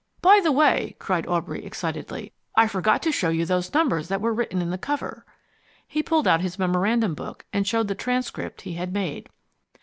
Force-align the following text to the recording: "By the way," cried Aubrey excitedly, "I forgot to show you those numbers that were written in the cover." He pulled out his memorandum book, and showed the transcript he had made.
"By 0.23 0.39
the 0.41 0.51
way," 0.51 0.95
cried 0.97 1.27
Aubrey 1.27 1.63
excitedly, 1.63 2.31
"I 2.55 2.67
forgot 2.67 3.03
to 3.03 3.11
show 3.11 3.29
you 3.29 3.45
those 3.45 3.71
numbers 3.71 4.07
that 4.07 4.19
were 4.19 4.33
written 4.33 4.59
in 4.59 4.71
the 4.71 4.77
cover." 4.79 5.27
He 5.87 6.01
pulled 6.01 6.27
out 6.27 6.41
his 6.41 6.57
memorandum 6.57 7.13
book, 7.13 7.45
and 7.53 7.67
showed 7.67 7.87
the 7.87 7.93
transcript 7.93 8.61
he 8.61 8.73
had 8.73 8.93
made. 8.93 9.29